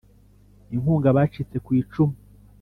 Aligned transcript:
Inkunga 0.75 1.07
abacitse 1.09 1.57
ku 1.65 1.69
icumu 1.81 2.15